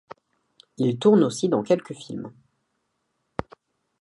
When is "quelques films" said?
1.61-2.33